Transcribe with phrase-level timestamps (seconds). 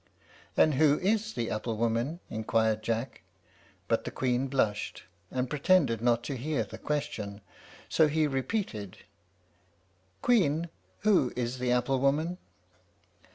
[0.57, 3.21] "And who is the apple woman?" inquired Jack;
[3.87, 7.39] but the Queen blushed, and pretended not to hear the question,
[7.87, 8.97] so he repeated,
[10.23, 10.69] "Queen,
[11.01, 12.39] who is the apple woman?"